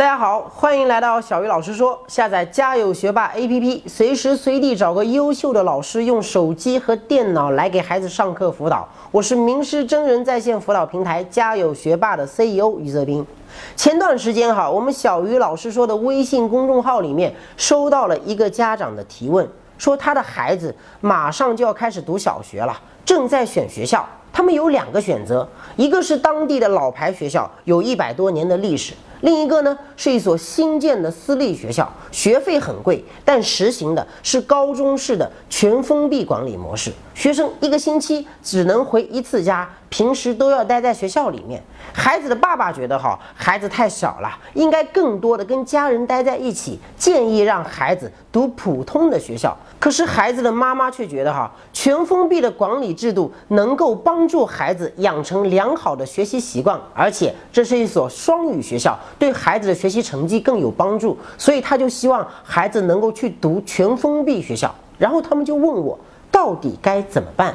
[0.00, 2.02] 大家好，欢迎来到小鱼老师说。
[2.08, 8.88] 下载家有学霸 APP，随时随地找个优秀的老师，用手机和电脑来给孩子上课辅导。
[9.10, 13.22] 我是名师真人在线辅导平台家有学霸的 CEO 于泽斌。
[13.76, 24.08] 前段时间哈，我们小鱼老师说的微信公众号里面收到了一个家长的提问，说他的孩子马上就要开始读小学了，正在选学校。
[24.32, 28.94] 他们有两个选择，一个是当地的老牌学校，有一百多年的历史。
[29.20, 41.62] 另一个呢，是一所新建的私立学校，学费很贵，但实行的是高中式的全封闭管理模式，学生一个星期只能回一次家，平时都要待在学校里面。
[41.92, 49.56] 孩子的爸爸觉得哈，孩子太小了，应该更多的跟家人待在一起，建议让孩子读普通的学校。
[49.78, 58.98] 可是孩子的妈妈却觉得哈，全封闭的管理制度能够帮助孩子养成良好的学习习惯，而且这是一所双语学校。
[59.18, 64.74] 对孩子的学习成绩更有帮助，所以他就希望孩子能够去读全封闭学校。
[64.98, 65.98] 然后他们就问我，
[66.30, 67.54] 到底该怎么办？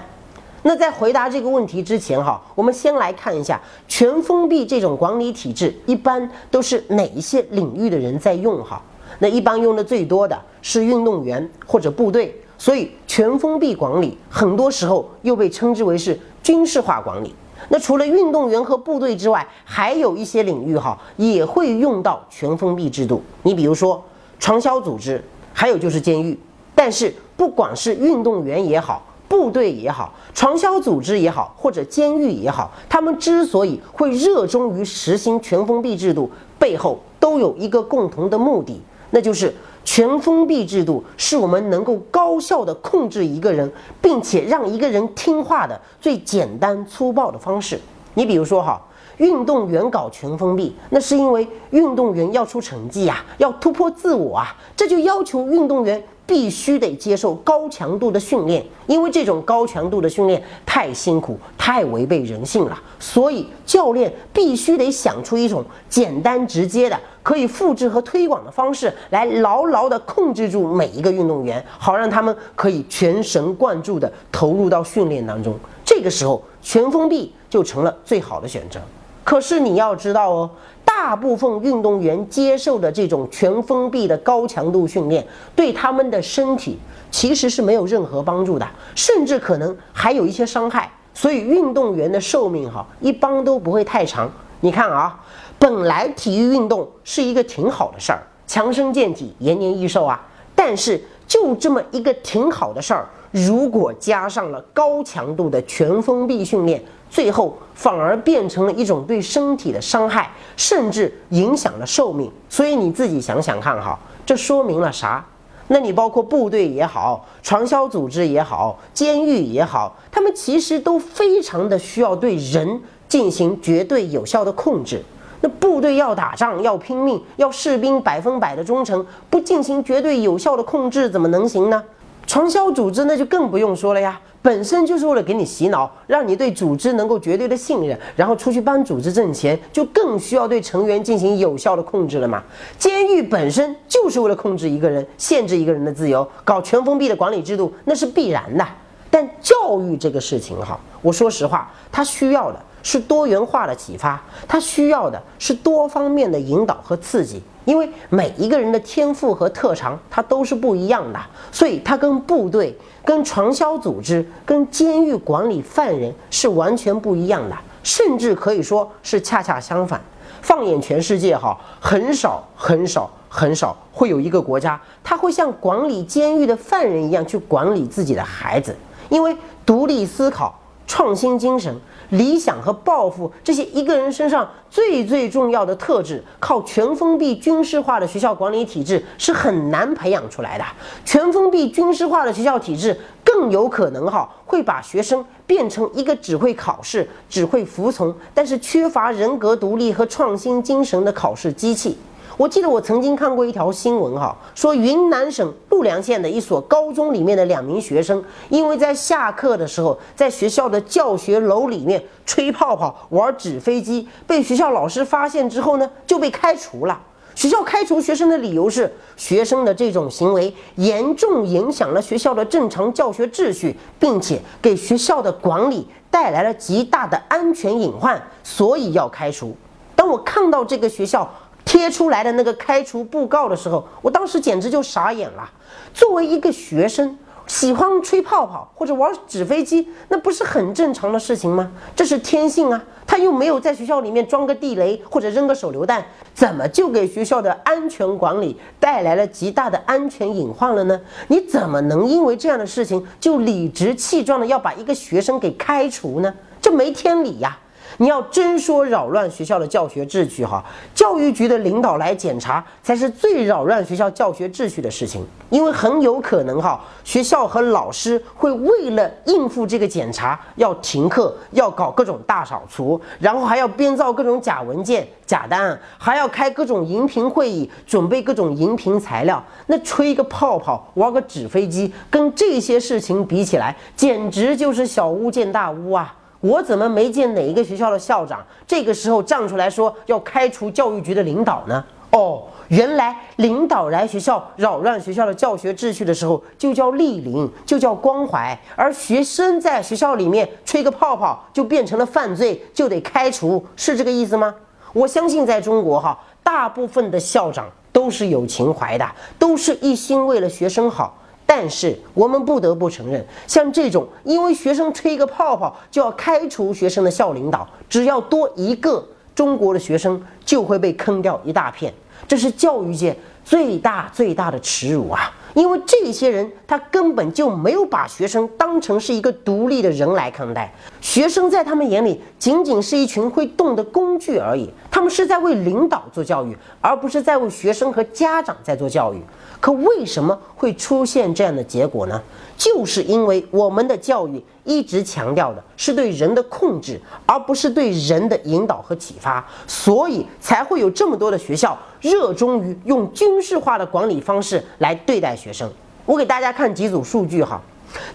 [0.64, 8.64] 那在回答这个问题之前，哈，我们先来看一下全封闭这种管理体制一般都是哪一些领域的人在用？
[8.64, 8.82] 哈，
[9.20, 17.36] 那一般用的最多的是运动员或者部队，所以全封闭管理很多时候又被称之为是军事化管理。
[17.70, 23.22] 那除了运动员和部队之外，还有一些领域哈也会用到全封闭制度。
[23.44, 24.04] 你比如说
[24.40, 26.38] 传销组织，还有就是监狱。
[26.74, 38.82] 但是不管是运动员也好，部队也好，传销组织也好，或者监狱也好，他们之所以会热衷于实行全封闭制度，背后都有一个共同的目的，
[39.12, 39.54] 那就是。
[39.86, 47.80] 全封闭制度是我们能够高效的控制一个人，并且让一个人听话的最简单粗暴的方式。
[48.16, 48.82] 你比如说哈，
[49.18, 56.04] 运动员搞全封闭，那是因为运动员要出成绩呀，要突破自我啊，这就要求运动员。
[56.28, 75.56] 必须得接受高强度的训练，因为这种高强度的训练太辛苦、太违背人性了，所以教练必须得想出一种简单直接的、可以复制和推广的方式，来牢牢地控制住每一个运动员，好让他们可以全神贯注地投入到训练当中。
[75.84, 78.80] 这个时候，全封闭就成了最好的选择。
[79.24, 80.48] 可是你要知道哦。
[80.86, 85.26] 大部分运动员接受的这种全封闭的高强度训练，
[85.56, 86.80] 对他们的身体
[87.12, 88.66] 其实是没有任何帮助的，
[88.96, 90.90] 甚至可能还有一些伤害。
[91.14, 94.32] 所以运动员的寿命哈，一般都不会太长。
[94.62, 95.20] 你看啊，
[95.58, 100.22] 本来体育运动是一个挺好的事儿，强身健体、延年益寿啊。
[100.54, 106.84] 但是就这么一个挺好的事儿，如果加上了高强度的全封闭训练。
[107.08, 112.30] 最后反而变成了一种对身体的伤害，甚至影响了寿命。
[112.50, 115.26] 所以你自己想想看哈，这说明了啥？
[115.68, 125.02] 那你包括部队也好，传销组织也好，监狱也好，他们其实都非常的需要对人进行绝对有效的控制。
[125.46, 131.84] 那部队要打仗要拼命，要士兵百分百的忠诚，不进行绝对有效的控制怎么能行呢？
[132.26, 134.20] 传销组织那就更不用说了呀。
[134.42, 142.42] 本身就是为了给你洗脑，让你对组织能够绝对的信任，然后出去帮组织挣钱，就更需要对成员进行有效的控制了嘛。
[142.80, 148.66] 监狱本身就是为了控制一个人，限制一个人的自由，搞全封闭的管理制度，那是必然的。
[149.12, 157.42] 但教育这个事情哈，我说实话，它需要的是多元化的启发，它需要的是多方面的引导和刺激。
[157.66, 161.20] 因为每一个人的天赋和特长，它都是不一样的，
[161.52, 170.00] 所以它跟部队、跟传销组织、跟监狱管理犯人是完全不一样的，甚至可以说是恰恰相反。
[170.44, 178.76] 放眼全世界，哈，很少、很少、很少会有一个国家，他会像管理监狱的犯人一样去管理自己的孩子，
[179.10, 180.54] 因为独立思考、
[180.88, 181.76] 创新精神。
[182.12, 190.64] 理想和抱负这些一个人身上最最重要的特质，靠全封闭军事化的学校管理体制是很难培养出来的。
[191.04, 201.98] 全封闭军事化的学校体制更有可能哈会把学生变成一个只会考试、只会服从，但是缺乏人格独立和创新精神的考试机器。
[202.38, 217.00] 我记得我曾经看过一条新闻哈，说云南省陆良县的一所高中里面的两名学生，因为在下课的时候在学校的教学楼里面吹泡泡、玩纸飞机，被学校老师发现之后呢，就被开除了。
[217.36, 229.56] 学校开除学生的理由是，学生的这种行为严重影响了学校的正常教学秩序，并且给学校的管理带来了极大的安全隐患，所以要开除。
[229.98, 231.30] 当我看到这个学校
[231.66, 235.50] 贴出来的那个开除布告的时候，我当时简直就傻眼了。
[235.94, 237.18] 作为一个学生，
[237.48, 241.72] 喜欢吹泡泡或者玩纸飞机，那不是很正常的事情吗？
[241.96, 242.82] 这是天性啊。
[243.08, 246.04] 他又没有在学校里面装个地雷或者扔个手榴弹，
[246.34, 251.00] 怎么就给学校的安全管理带来了极大的安全隐患了呢？
[251.28, 256.34] 你怎么能因为这样的事情就理直气壮的要把一个学生给开除呢？
[256.60, 257.56] 这没天理呀！
[257.98, 260.64] 你要真说扰乱学校的教学秩序，哈，
[260.94, 279.42] 教育局的领导来检查才是最扰乱学校教学秩序的事情，因为很有可能，哈，学校和老师会为了应付这个检查，要停课，要搞各种大扫除，然后还要编造各种假文件、假单，还要开各种荧屏会议，准备各种荧屏材料。
[279.68, 286.14] 那吹个泡泡，玩个纸飞机，跟这些事情比起来，简直就是小巫见大巫啊！
[286.46, 291.84] 我怎么没见哪一个学校的校长这个时候站出来说要开除教育局的领导呢？
[292.12, 304.54] 哦，原来领导来学校扰乱学校的教学秩序的时候，就叫莅临，就叫关怀；而学生在学校里面吹个泡泡，就变成了犯罪，就得开除，是这个意思吗？
[304.94, 309.06] 我相信在中国哈，大部分的校长都是有情怀的，
[309.40, 311.18] 都是一心为了学生好。
[311.46, 321.94] 但是我们不得不承认，像这种因为学生吹一个泡泡就要开除学生的校领导，只要多一个，中国的学生就会被坑掉一大片。
[322.28, 325.32] 这是教育界最大最大的耻辱啊！
[325.56, 330.72] 因为这些人他根本就没有把学生当成是一个独立的人来看待，
[331.02, 334.70] 学生在他们眼里仅仅是一群会动的工具而已。
[334.92, 339.22] 他们是在为领导做教育，而不是在为学生和家长在做教育。
[339.60, 342.22] 可为什么会出现这样的结果呢？
[342.58, 355.72] 就是因为我们的教育一直强调的是对人的控制，而不是对人的引导和启发，所以才会有这么多的学校热衷于用军事化的管理方式来对待学生。
[356.08, 357.62] 我给大家看几组数据哈，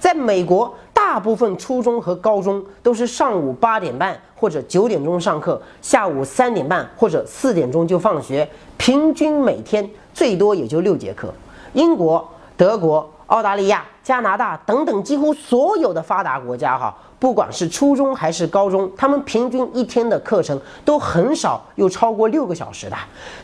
[0.01, 9.89] 在美国，大部分初中和高中都是上午八点半或者九点钟上课，下午三点半或者四点钟就放学，平均每天。
[10.13, 11.33] 最多也就六节课。
[11.73, 22.97] 英国、德国、澳大利亚、加拿大等等几乎所有的发达国家，哈，不管是初中还是高中，他们平均一天的课程都很少有超过六个小时的。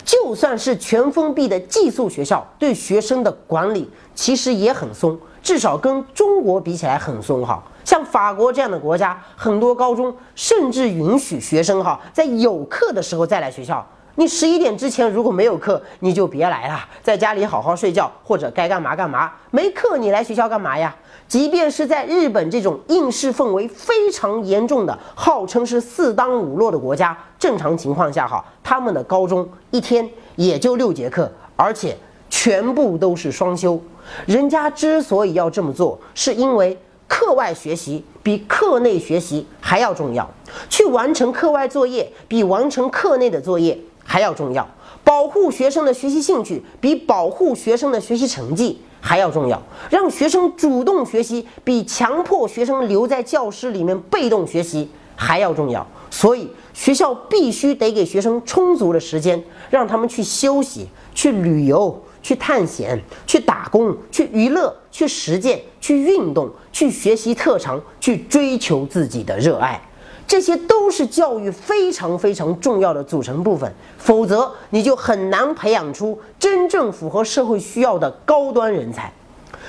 [0.04, 7.62] 就算是全封闭的寄宿学校，对学生的管理其实也很松，至少跟中国比起来很松，哈。
[7.84, 13.86] 像法国这样的国家，很多高中甚至允许学生，哈，在有课的时候再来学校。
[14.18, 19.30] 你十一点之前如果没有课，你就别来了，在家里好好睡觉，或者该干嘛干嘛。
[19.50, 20.94] 没课你来学校干嘛呀？
[21.28, 31.94] 即便是在日本这种应试氛围非常严重的、号称是四当五落的国家，正常情况下哈，他们的高中一天也就六节课，而且
[32.30, 33.78] 全部都是双休。
[34.24, 40.26] 人家之所以要这么做，是因为课外学习比课内学习还要重要，
[40.70, 43.78] 去完成课外作业比完成课内的作业。
[44.06, 44.66] 还要重要，
[45.04, 49.60] 保护学生的学习兴趣比保护学生的学习成绩还要重要。
[49.90, 55.86] 让学生主动学习比强迫学生留在教室里面被动学习还要重要。
[56.10, 69.80] 所以学校必须得给学生充足的时间，让他们去休息、去旅游、去探险、去打工、去娱乐、去实践、去运动、去学习特长、去追求自己的热爱。
[70.26, 79.12] 这些都是教育非常非常重要的组成部分，否则你就很难培养出真正符合社会需要的高端人才。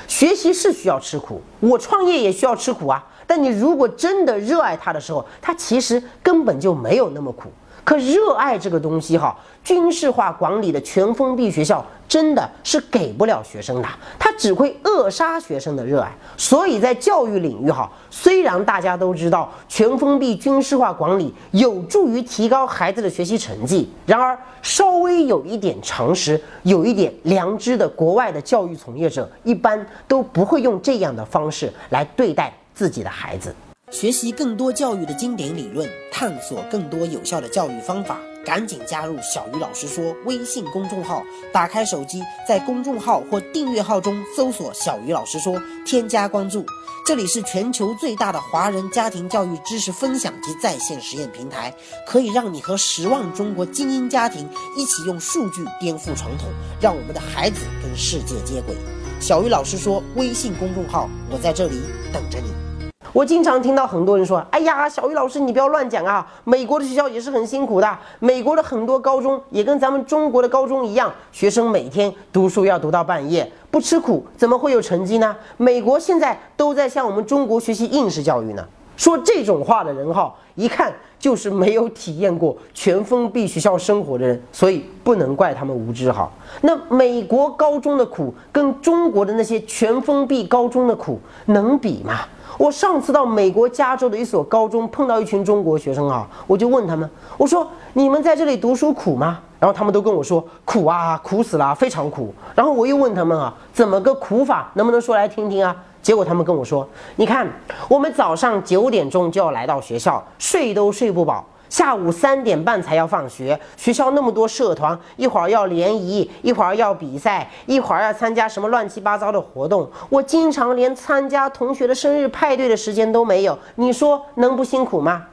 [0.08, 3.06] 学习是需要吃苦，我创业也需要吃苦啊。
[3.28, 7.50] 但你如果真的热爱它的时候，它其实根本就没有那么苦。
[7.88, 13.88] 可热爱这个东西哈，军事化管理的全封闭学校真的是给不了学生的，
[14.20, 16.12] 它只会扼杀学生的热爱。
[16.36, 33.56] 所以在教育领域哈，虽然大家都知道全封闭军事化管理有助于提高孩子的学习成绩，然而稍微有一点常识、有一点良知的国外的教育从业者，一般都不会用这样的方式来对待自己的孩子。
[33.92, 38.20] 学习更多教育的经典理论，探索更多有效的教育方法。
[38.46, 46.66] 赶紧加入小鱼老师说微信公众号，打开手机，在公众号或订阅号中搜索“小鱼老师说”，添加关注。
[47.06, 51.74] 这里是全球最大的华人家庭教育知识分享及在线实验平台，
[52.06, 56.50] 可以让你和十万中国精英家庭一起用数据颠覆传统，
[56.82, 58.76] 让我们的孩子跟世界接轨。
[59.20, 61.82] 小鱼老师说微信公众号，我在这里
[62.14, 62.67] 等着你。
[63.14, 66.26] 我经常听到很多人说：“哎呀，小鱼老师，你不要乱讲啊！
[66.44, 75.36] 美国的学校也是很辛苦的，美国的很多高中也跟咱们中国的高中一样，学生每天读书要读到半夜，不吃苦怎么会有成绩呢？
[75.56, 78.66] 美国现在都在向我们中国学习应试教育呢。”
[78.98, 86.28] 说这种话的人哈，一看就是没有体验过全封闭学校生活的人，所以不能怪他们无知哈。
[86.62, 92.22] 那美国高中的苦跟中国的那些全封闭高中的苦能比吗？
[92.58, 99.40] 我上次到美国加州的一所高中，碰到一群中国学生啊，我就问他们，我说你们在这里读书苦吗？
[99.60, 102.34] 然后他们都跟我说苦啊，苦死了，非常苦。
[102.54, 104.70] 然后我又问他们啊，怎么个苦法？
[104.74, 105.76] 能不能说来听听啊？
[106.02, 107.48] 结果他们跟我说，你看，
[107.90, 111.46] 我们早上九点钟就要来到学校，睡都睡不饱。
[111.70, 123.58] 下午三点半才要放学，学校那么多社团，一会儿要联谊，一会儿要比赛，一会儿要参加什么乱七八糟的活动，我经常连参加同学的生日派对的时间都没有。
[123.76, 125.24] 你说能不辛苦吗？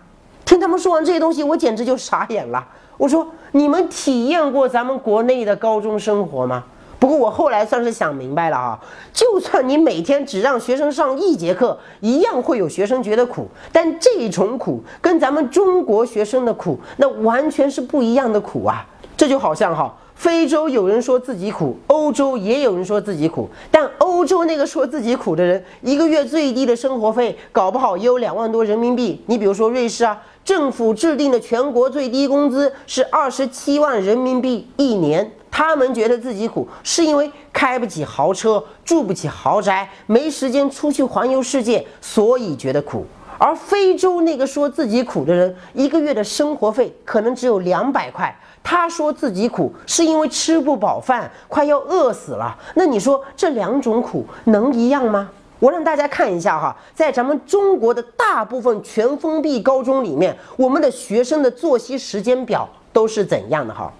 [0.44, 2.66] 听他们说完这些东西，我简直就傻眼了。
[2.96, 6.64] 我说，你们体验过咱们国内的高中生活吗？
[7.04, 8.80] 不过我后来算是想明白了啊，
[9.12, 13.46] 就算你每天只让学生上一节课，一样会有学生觉得苦。
[13.70, 18.86] 但这种苦跟咱们中国学生的苦，那完全是不一样的苦啊！
[19.18, 29.22] 这就好像哈，非洲有人说自己苦，欧洲也有人说自己苦，但欧洲那个说自己苦的人，一个月最低的生活费搞不好也有两万多人民币。
[29.26, 35.30] 你比如说瑞士啊，政府制定的全国最低工资是二十七万人民币一年。
[35.56, 43.06] 他们觉得自己苦，是因为开不起豪车，住不起豪宅，没时间出去环游世界，所以觉得苦。
[43.38, 52.58] 而非洲那个说自己苦的人，一个月的生活费可能只有两百块，他说自己苦，是因为吃不饱饭，快要饿死了。
[52.74, 55.30] 那你说这两种苦能一样吗？
[55.60, 63.92] 我让大家看一下哈，在咱们中国的大部分全封闭高中里面，我们的学生的作息时间表都是怎样的哈？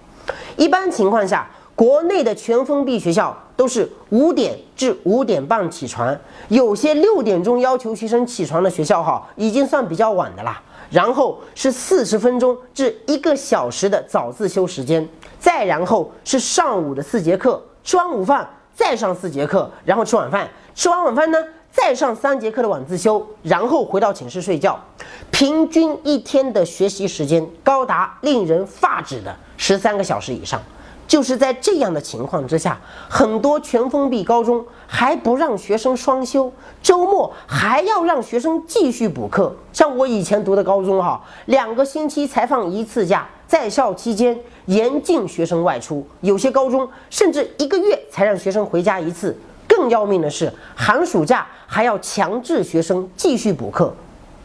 [0.56, 6.16] 一般情况下，国内的全封闭学校都是五点至五点半起床，
[6.49, 10.62] 有些六点钟要求学生起床的学校哈，已经算比较晚的啦。
[10.90, 15.08] 然后是四十分钟至一个小时的早自修时间，
[15.40, 21.38] 再然后是上午的四节课，吃完午饭再上四节课，然后吃晚饭，吃完晚饭呢
[21.75, 24.78] 再上三节课的晚自修，然后回到寝室睡觉。
[25.33, 29.35] 平均一天的学习时间高达令人发指的。
[29.57, 30.62] 十三个小时以上，
[31.09, 36.50] 就是在这样的情况之下，很多全封闭高中还不让学生双休，
[36.81, 39.52] 周末还要让学生继续补课。
[39.73, 49.37] 像我以前读的高中哈，两个星期才放一次假，在校期间严禁学生外出，有些高中甚至一个月才让学生回家一次。
[49.66, 53.93] 更要命的是，寒暑假还要强制学生继续补课，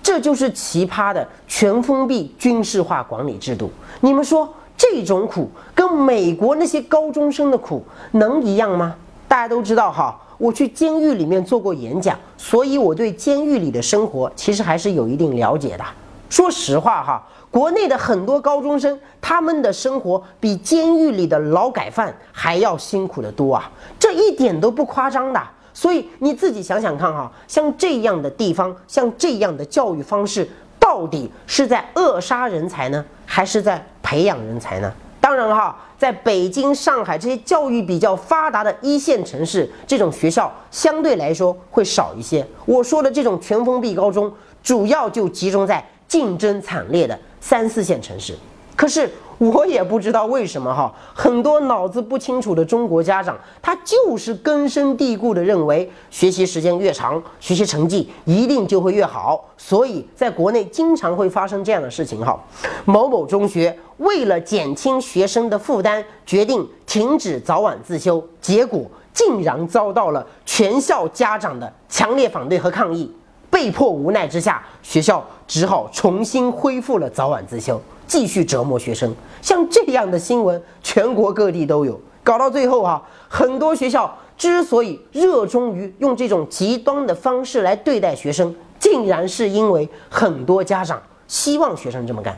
[0.02, 3.70] 这就是奇葩的全封闭军事化管理制度。
[4.02, 4.52] 你们说？
[4.76, 8.96] 这种苦跟美国那些高中生的苦能一样吗？
[9.28, 15.86] 大家都知道哈，我去监狱里面做过演讲，所以我对监狱里的生活其实还是有一定了解的。
[16.32, 23.70] 说实话哈，国内的很多高中生他们的生活比监狱里的劳改犯还要辛苦的多啊，
[24.00, 25.40] 这一点都不夸张的。
[25.74, 30.48] 所以你自己想想看哈，像这样的地方，像这样的教育方式。
[30.82, 34.92] 到底是在扼杀人才呢，还是在培养人才呢？
[35.22, 42.44] 当然哈，在北京、上海这些教育比较发达的一线城市，这种学校相对来说会少一些。
[42.66, 44.34] 我说的这种全封闭高中，
[44.64, 48.36] 主要就集中在竞争惨烈的三四线城市。
[48.76, 49.08] 可是。
[49.40, 59.44] 我也不知道为什么哈，很多脑子不清楚的中国家长，他就是根深蒂固的认为，学习时间越长，学习成绩一定就会越好。
[59.58, 62.38] 所以，在国内经常会发生这样的事情哈。
[62.84, 73.10] 某某中学为了减轻学生的负担，决定停止早晚自修，结果竟然遭到了全校家长的强烈反对和抗议。
[73.50, 77.82] 被迫无奈之下，学校只好重新恢复了早晚自修。
[78.10, 81.98] 继续折磨学生，像这样的新闻，全国各地都有。
[82.24, 92.36] 搞到最后啊，很多学校之所以热衷于用这种极端的方式来对待学生，竟然是因为很多家长希望学生这么干。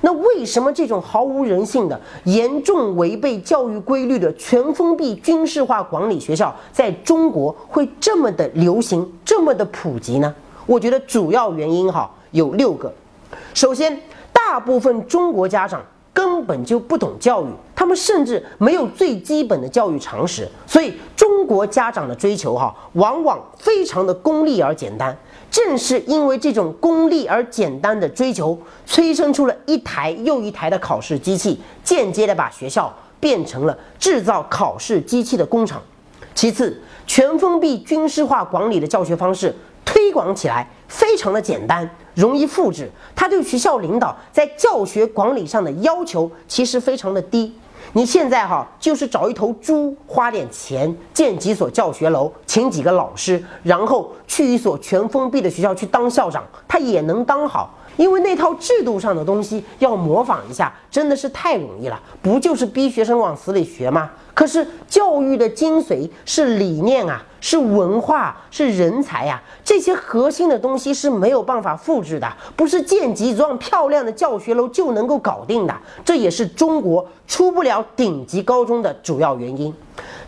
[0.00, 10.34] 那为什么这种毫无人性的、严重违背教育规律的全封闭军事化管理学校在中国会这么的流行、这么的普及呢？
[10.66, 12.92] 我觉得主要原因哈有六个。
[13.54, 14.00] 首先，
[14.52, 15.82] 大部分中国家长
[16.12, 25.16] 根本就不懂教育，他们甚至没有最基本的教育常识，所以中国家长的追求哈往往非常的功利而简单。
[25.50, 35.80] 正是因为这种功利而简单的追求，催生出了一台又一台的考试机器，间接的把学校变成了制造考试机器的工厂。
[36.34, 39.54] 其次，全封闭军事化管理的教学方式
[39.86, 42.90] 推广起来非常的简单，容易复制。
[43.14, 47.54] 他对学校领导在教学管理上的要求其实非常的低。
[47.94, 57.74] 你现在哈就是找一头猪，花点钱建几所教学楼，请几个老师，然后去一所全封闭的学校去当校长，他也能当好。
[57.96, 64.10] 因为那套制度上的东西要模仿一下，真的是太容易了，不就是逼学生往死里学吗？
[64.34, 75.76] 可是教育的精髓是理念啊，是文化，是人才呀，这些核心的东西是没有办法复制的，不是建几幢漂亮的教学楼就能够搞定的。
[76.02, 79.72] 这也是中国出不了顶级高中的主要原因。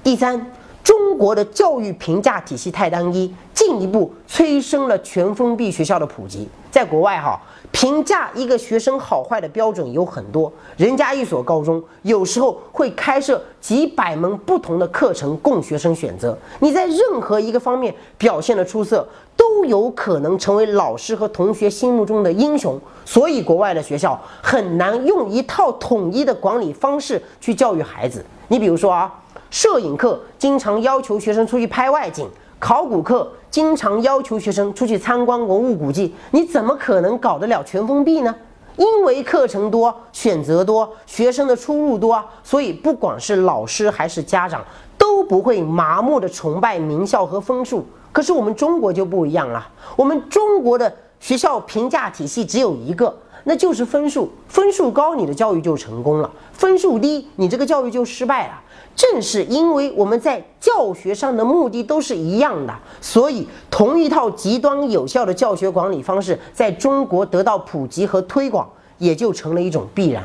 [0.03, 0.53] 第三，
[0.85, 6.49] 中国的教育评价体系太单一，进一步催生了全封闭学校的普及。
[6.71, 7.41] 在国外哈。
[7.73, 16.39] 评价一个学生好坏的标准有很多，人家一所高中有时候会开设几百门不同的课程供学生选择。
[16.61, 19.05] 你在任何一个方面表现的出色，
[19.37, 22.81] 都有可能成为老师和同学心目中的英雄。
[23.05, 28.25] 所以，国外的学校很难用一套统一的管理方式去教育孩子。
[28.47, 29.13] 你比如说啊，
[29.55, 32.29] 摄影课经常要求学生出去拍外景。
[32.59, 38.35] 考古课经常要求学生出去参观文物古迹，你怎么可能搞得了全封闭呢？
[38.77, 44.61] 因为课程多、选择多、学生的出入多，所以不管是老师还是家长
[44.99, 47.87] 都不会麻木的崇拜名校和分数。
[48.11, 53.17] 可是我们中国就不一样了，我们中国的学校评价体系只有一个。
[53.47, 58.55] 那就是分数，分数高，你的教育就成功了；分数低，你这个教育就失败了。
[58.97, 70.23] 正是因为我们在教学上的目的都是一样的，所以同一套极端有效的教学管理方式在中国得到普及和推广，也就成了一种必然。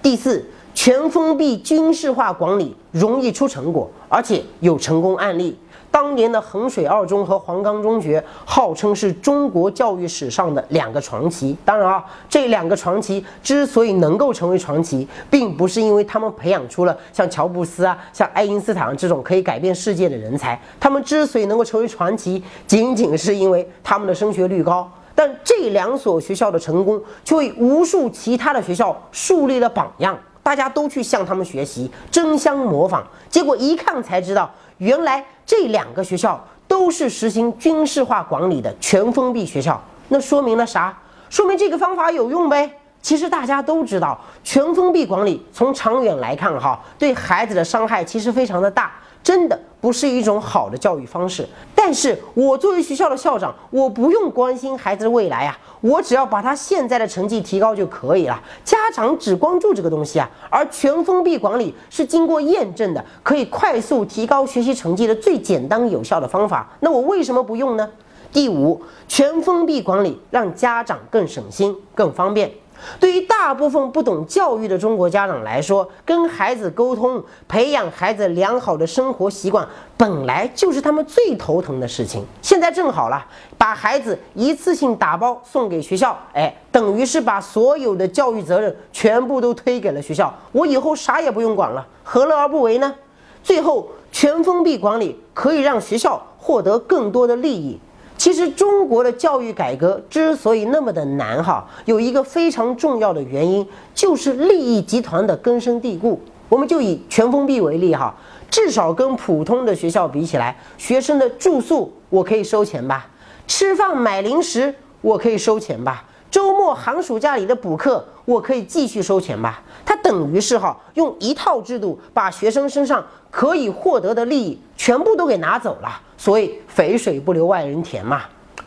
[0.00, 5.58] 第四，全封闭军事化管理容易出成果，而且有成功案例。
[5.96, 11.56] 当年的衡水二中和黄冈中学号称是中国教育史上的两个传奇。
[11.64, 20.60] 当然啊，这两个传奇之所以能够成为传奇，并不是因为他们培养出了像乔布斯啊、像爱因斯坦这种可以改变世界的人才。
[20.78, 24.86] 他们之所以能够成为传奇，仅仅是因为他们的升学率高。
[25.14, 33.02] 但这两所学校的成功，却为无数其他的学校树立了榜样，大家都去向他们学习，争相模仿。
[33.30, 34.50] 结果一看才知道。
[34.78, 40.94] 原来这两个学校都是实行军事化管理的全封闭学校，那说明了啥？
[41.30, 42.68] 说明这个方法有用呗。
[43.00, 48.92] 其实大家都知道，全封闭管理从长远来看，哈，对孩子的伤害其实非常的大。
[49.22, 51.48] 真的不是一种好的教育方式，
[51.86, 58.42] 但是我作为学校的校长，我不用关心孩子的未来啊，我只要把他现在的成绩提高就可以了。
[58.64, 66.68] 家长只关注这个东西啊，而全封闭管理是经过验证的，可以快速提高学习成绩的最简单有效的方法。
[66.80, 67.88] 那我为什么不用呢？
[68.32, 72.50] 第五，全封闭管理让家长更省心、更方便。
[72.98, 82.24] 对于大部分不懂教育的中国家长来说，跟孩子沟通、培养孩子良好的生活习惯，本来就是他们最头疼的事情。
[82.40, 83.24] 现在正好了，
[83.58, 92.94] 把孩子一次性打包送给学校，哎，等于是把所有的教育责任全部都推给了学校，我以后啥也不用管了，何乐而不为呢？
[93.42, 97.78] 最后，全封闭管理可以让学校获得更多的利益。
[98.26, 106.20] 其实中国的教育改革之所以那么的难，哈，有一个非常重要的原因，就是利益集团的根深蒂固。
[106.48, 108.12] 我们就以全封闭为例，哈，
[108.50, 113.06] 至少跟普通的学校比起来，学生的住宿我可以收钱吧，
[113.46, 116.04] 吃饭买零食我可以收钱吧。
[116.28, 119.62] 周末寒暑假里的补课，我可以继续收钱吧？
[119.84, 126.02] 它等于是哈，用一套制度把学生身上可以获得的利益全部都给拿走了。
[126.16, 128.22] 所以肥水不流外人田嘛。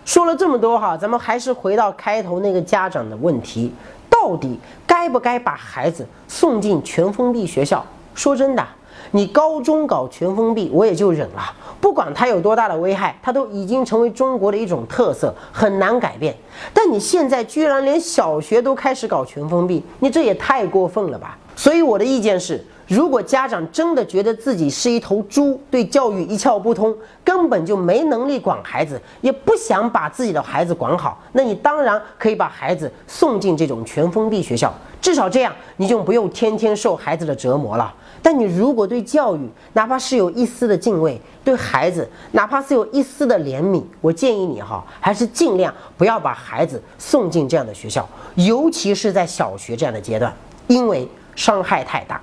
[0.05, 3.71] 说了这么多哈，咱们还是回到开头那个家长的问题：
[4.09, 7.85] 到底该不该把孩子送进全封闭学校？
[8.15, 8.67] 说真的，
[9.12, 11.53] 你高中搞全封闭，我也就忍了。
[11.79, 16.35] 不管它有多大的危害，它都已经成为中国的一种特色，很难改变。
[16.73, 21.38] 但你现在居然连小学都开始搞全封闭，你这也太过分了吧！
[21.55, 37.93] 所以我的意见是，如果家长真的觉得自己是一头猪，对教育一窍不通，根本就没能力管孩子，也不想把自己的孩子管好，那你当然可以把孩子送进这种全封闭学校，至少这样你就不用天天受孩子的折磨了。
[38.23, 50.34] 但你如果对教育哪怕是有一丝的敬畏，对孩子哪怕是有一丝的怜悯，我建议你哈，还是尽量不要把孩子送进这样的学校，尤其是在小学这样的阶段，
[50.65, 52.19] 因为伤害太大。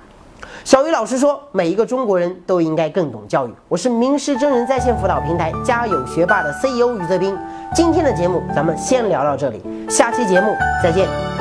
[0.63, 3.53] 小鱼老师说，每一个中国人都应该更懂教育。
[3.69, 7.37] 我是名师真人在线辅导平台家有学霸的 CEO 余泽斌。
[7.73, 11.36] 今天的节目咱们先聊到这里，下期节目再见。